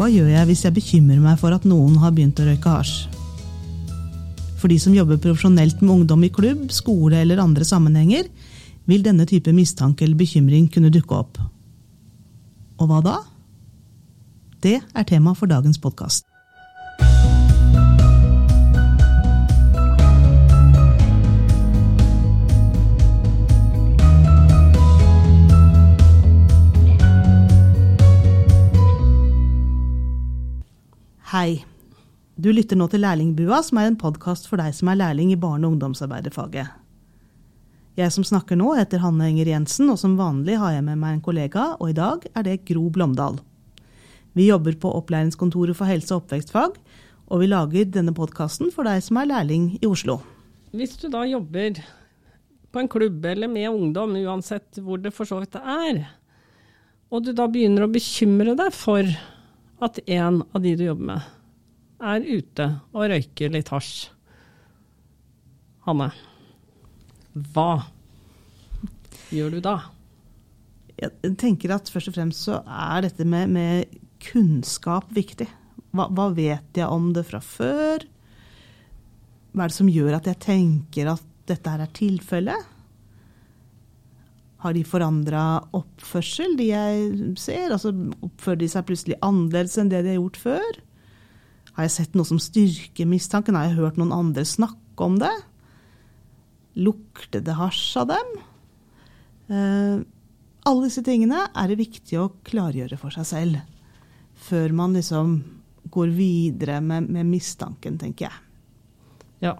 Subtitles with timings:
[0.00, 3.02] Hva gjør jeg hvis jeg bekymrer meg for at noen har begynt å røyke hasj?
[4.56, 8.30] For de som jobber profesjonelt med ungdom i klubb, skole eller andre sammenhenger,
[8.88, 11.36] vil denne type mistanke eller bekymring kunne dukke opp.
[12.80, 13.18] Og hva da?
[14.64, 16.29] Det er tema for dagens podkast.
[31.30, 31.60] Hei.
[32.34, 35.36] Du lytter nå til Lærlingbua, som er en podkast for deg som er lærling i
[35.38, 36.66] barne- og ungdomsarbeiderfaget.
[37.94, 41.14] Jeg som snakker nå, heter Hanne Enger Jensen, og som vanlig har jeg med meg
[41.14, 43.38] en kollega, og i dag er det Gro Blomdal.
[44.34, 46.82] Vi jobber på Opplæringskontoret for helse- og oppvekstfag,
[47.30, 50.18] og vi lager denne podkasten for deg som er lærling i Oslo.
[50.74, 51.78] Hvis du da jobber
[52.72, 56.08] på en klubb eller med ungdom, uansett hvor det for så vidt er,
[57.06, 59.06] og du da begynner å bekymre deg for
[59.80, 61.28] at en av de du jobber med,
[62.00, 64.10] er ute og røyker litt hasj.
[65.86, 66.10] Hanne,
[67.52, 67.70] hva
[69.32, 69.76] gjør du da?
[71.00, 75.48] Jeg tenker at først og fremst så er dette med, med kunnskap viktig.
[75.96, 78.04] Hva, hva, vet jeg om det fra før?
[79.50, 82.68] Hva er det som gjør at jeg tenker at dette her er tilfellet?
[84.60, 85.42] Har de forandra
[85.76, 87.72] oppførsel, de jeg ser?
[87.72, 90.80] Altså, Oppfører de seg plutselig annerledes enn det de har gjort før?
[91.76, 93.56] Har jeg sett noe som styrker mistanken?
[93.56, 95.32] Har jeg hørt noen andre snakke om det?
[96.76, 98.34] Lukter det hasj av dem?
[99.50, 100.02] Eh,
[100.68, 103.64] alle disse tingene er det viktig å klargjøre for seg selv.
[104.44, 105.38] Før man liksom
[105.90, 108.42] går videre med, med mistanken, tenker jeg.
[109.48, 109.56] Ja.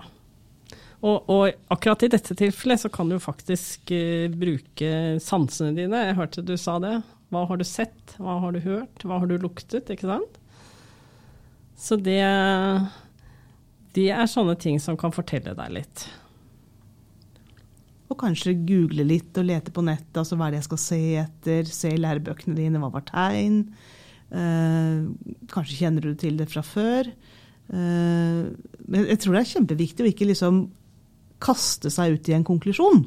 [1.00, 4.92] Og, og, akkurat i dette tilfellet så kan du faktisk uh, bruke
[5.24, 6.04] sansene dine.
[6.10, 6.98] Jeg hørte du sa det.
[7.30, 9.88] Hva har du sett, hva har du hørt, hva har du luktet?
[9.92, 10.40] ikke sant?
[11.80, 12.20] Så det,
[13.96, 16.02] det er sånne ting som kan fortelle deg litt.
[18.10, 20.16] Og kanskje google litt og lete på nettet.
[20.18, 21.70] altså Hva er det jeg skal se etter?
[21.70, 23.62] Se i lærebøkene dine, hva var tegn?
[24.30, 25.06] Uh,
[25.54, 27.08] kanskje kjenner du til det fra før.
[27.70, 28.50] Uh,
[28.90, 30.64] men jeg tror det er kjempeviktig å ikke liksom
[31.42, 33.04] kaste seg ut i en konklusjon.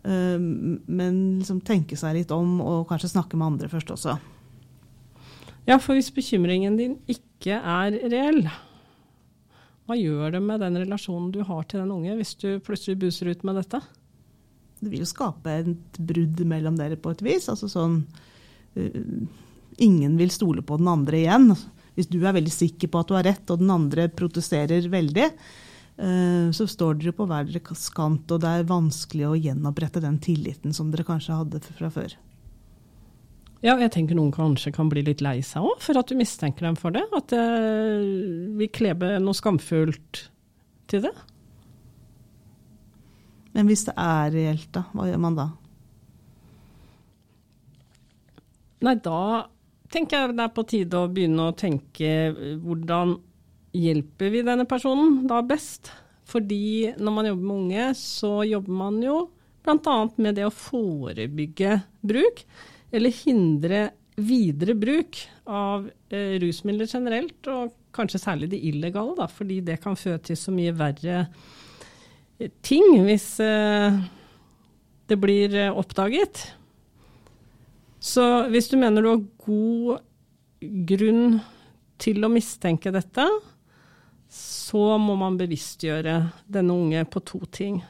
[0.00, 4.16] Uh, men liksom tenke seg litt om, og kanskje snakke med andre først også.
[5.68, 8.44] Ja, for hvis bekymringen din ikke er reell,
[9.86, 13.32] hva gjør det med den relasjonen du har til den unge, hvis du plutselig buser
[13.32, 13.82] ut med dette?
[14.80, 17.50] Det vil jo skape et brudd mellom dere på et vis.
[17.52, 18.00] Altså sånn
[18.78, 19.02] uh,
[19.80, 21.52] Ingen vil stole på den andre igjen.
[21.96, 25.28] Hvis du er veldig sikker på at du har rett, og den andre protesterer veldig,
[26.00, 30.72] så står dere på hver deres kant, og det er vanskelig å gjenopprette den tilliten
[30.72, 32.14] som dere kanskje hadde fra før.
[33.60, 36.64] Ja, jeg tenker noen kanskje kan bli litt lei seg òg, for at du mistenker
[36.64, 37.02] dem for det.
[37.12, 37.44] At det
[38.56, 40.22] vil klebe noe skamfullt
[40.88, 41.12] til det.
[43.52, 44.86] Men hvis det er reelt, da?
[44.94, 45.48] Hva gjør man da?
[48.86, 49.20] Nei, da
[49.92, 52.30] tenker jeg det er på tide å begynne å tenke
[52.62, 53.18] hvordan
[53.76, 55.92] hjelper vi denne personen da best?
[56.30, 59.16] Fordi når man jobber med unge, så jobber man jo
[59.64, 59.96] bl.a.
[60.16, 62.44] med det å forebygge bruk,
[62.90, 63.80] eller hindre
[64.20, 65.18] videre bruk
[65.50, 70.38] av eh, rusmidler generelt, og kanskje særlig de illegale, da, fordi det kan føre til
[70.38, 71.24] så mye verre
[72.64, 74.00] ting hvis eh,
[75.10, 76.46] det blir eh, oppdaget.
[78.00, 80.06] Så hvis du mener du har god
[80.88, 81.40] grunn
[82.00, 83.26] til å mistenke dette,
[84.30, 87.80] så må man bevisstgjøre denne unge på to ting.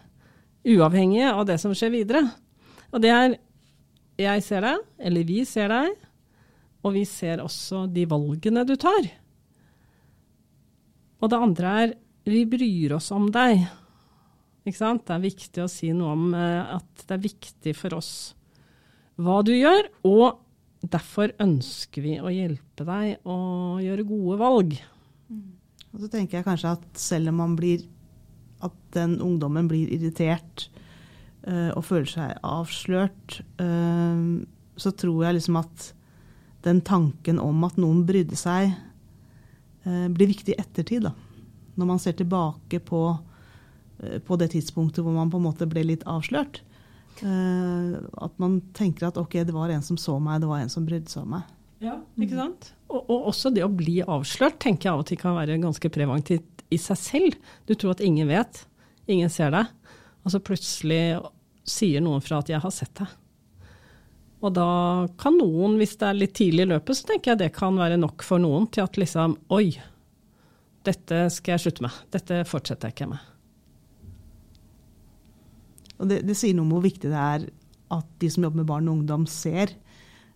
[0.64, 2.24] Uavhengig av det som skjer videre.
[2.90, 3.36] Og det er
[4.20, 5.92] jeg ser deg, eller vi ser deg,
[6.84, 9.08] og vi ser også de valgene du tar.
[11.20, 11.94] Og det andre er
[12.30, 13.64] vi bryr oss om deg.
[14.64, 15.06] Ikke sant?
[15.08, 18.12] Det er viktig å si noe om at det er viktig for oss
[19.20, 20.40] hva du gjør, og
[20.80, 23.36] derfor ønsker vi å hjelpe deg å
[23.84, 24.78] gjøre gode valg.
[25.90, 27.82] Og så tenker jeg kanskje at selv om man blir
[28.64, 30.68] at den ungdommen blir irritert
[31.48, 34.44] uh, og føler seg avslørt, uh,
[34.80, 35.90] så tror jeg liksom at
[36.64, 38.74] den tanken om at noen brydde seg,
[39.86, 41.08] uh, blir viktig i ettertid.
[41.08, 41.14] da.
[41.80, 43.04] Når man ser tilbake på,
[44.26, 46.62] på det tidspunktet hvor man på en måte ble litt avslørt.
[47.20, 50.86] at man tenker at ok, det var en som så meg, det var en som
[50.86, 51.48] brydde seg om meg.
[51.80, 52.72] Ja, ikke sant?
[52.90, 55.92] Og, og, også det å bli avslørt tenker jeg av og til kan være ganske
[55.92, 57.38] preventivt i seg selv.
[57.66, 58.64] Du tror at ingen vet,
[59.10, 59.70] ingen ser deg,
[60.20, 61.02] og så plutselig
[61.64, 63.16] sier noen fra at 'jeg har sett deg'.
[64.40, 67.56] Og da kan noen, hvis det er litt tidlig i løpet, så tenker jeg det
[67.56, 69.76] kan være nok for noen til at liksom Oi,
[70.84, 71.98] dette skal jeg slutte med.
[72.10, 73.26] Dette fortsetter jeg ikke med.
[76.00, 77.44] Og det, det, sier noe om hvor viktig det er
[77.92, 79.74] at de som jobber med barn og ungdom, ser.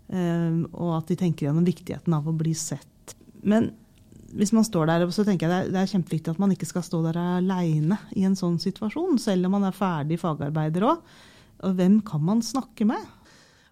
[0.08, 3.14] Um, og at de tenker gjennom viktigheten av å bli sett.
[3.44, 3.70] Men
[4.34, 7.00] hvis man står der, så tenker jeg det er kjempeviktig at man ikke skal stå
[7.06, 11.04] der aleine i en sånn situasjon, selv om man er ferdig fagarbeider òg.
[11.64, 13.00] Og hvem kan man snakke med?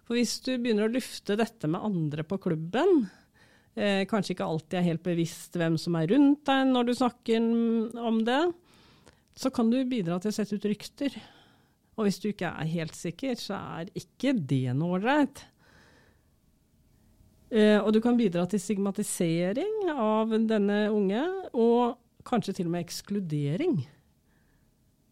[0.07, 3.05] For hvis du begynner å lufte dette med andre på klubben,
[3.75, 7.47] eh, kanskje ikke alltid er helt bevisst hvem som er rundt deg når du snakker
[7.99, 8.41] om det,
[9.35, 11.15] så kan du bidra til å sette ut rykter.
[11.97, 15.43] Og hvis du ikke er helt sikker, så er ikke det noe ålreit.
[17.53, 21.21] Eh, og du kan bidra til stigmatisering av denne unge,
[21.53, 23.83] og kanskje til og med ekskludering.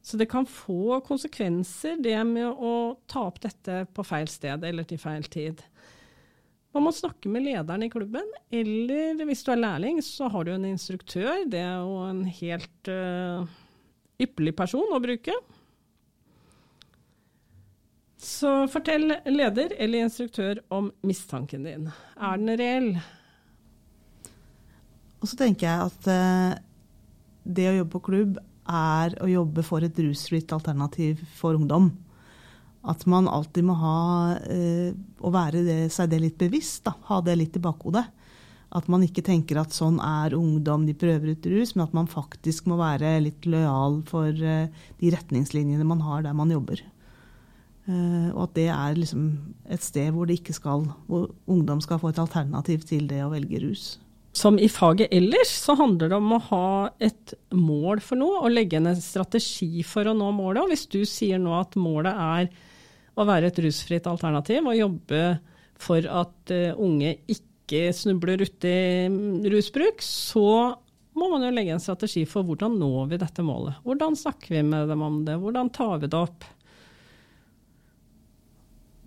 [0.01, 4.87] Så det kan få konsekvenser, det med å ta opp dette på feil sted eller
[4.89, 5.61] til feil tid.
[6.73, 10.53] Man må snakke med lederen i klubben, eller hvis du er lærling, så har du
[10.55, 11.43] en instruktør.
[11.51, 13.43] Det er jo en helt uh,
[14.23, 15.35] ypperlig person å bruke.
[18.21, 21.87] Så fortell leder eller instruktør om mistanken din.
[22.21, 22.91] Er den reell?
[25.21, 26.53] Og så tenker jeg at uh,
[27.41, 28.37] det å jobbe på klubb
[28.69, 31.89] er å jobbe for et rusfritt alternativ for ungdom.
[32.85, 33.97] At man alltid må ha
[34.37, 36.85] uh, å være det, seg det litt bevisst.
[36.85, 36.93] Da.
[37.09, 38.05] Ha det litt i bakhodet.
[38.69, 42.07] At man ikke tenker at sånn er ungdom, de prøver ut rus, men at man
[42.09, 46.85] faktisk må være litt lojal for uh, de retningslinjene man har der man jobber.
[47.89, 49.25] Uh, og at det er liksom
[49.73, 53.85] et sted hvor, skal, hvor, ungdom skal få et alternativ til det å velge rus.
[54.37, 56.67] Som i faget ellers, så handler det om å ha
[57.03, 60.61] et mål for noe og legge en strategi for å nå målet.
[60.61, 62.51] Og hvis du sier nå at målet er
[63.19, 65.23] å være et rusfritt alternativ og jobbe
[65.81, 68.77] for at uh, unge ikke snubler uti
[69.51, 70.77] rusbruk, så
[71.17, 73.81] må man jo legge en strategi for hvordan når vi dette målet.
[73.83, 76.45] Hvordan snakker vi med dem om det, hvordan tar vi det opp?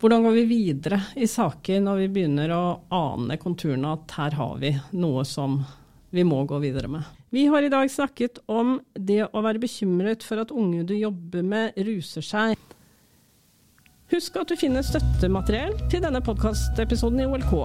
[0.04, 4.58] Hvordan går vi videre i saker når vi begynner å ane konturene at her har
[4.60, 5.54] vi noe som
[6.12, 7.06] vi må gå videre med?
[7.32, 11.48] Vi har i dag snakket om det å være bekymret for at unge du jobber
[11.48, 12.52] med, ruser seg.
[14.12, 17.56] Husk at du finner støttemateriell til denne podkastepisoden i OLK.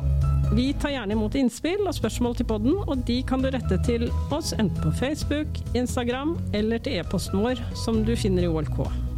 [0.56, 4.08] Vi tar gjerne imot innspill og spørsmål til podden, og de kan du rette til
[4.32, 9.09] oss enten på Facebook, Instagram eller til e-posten vår, som du finner i OLK.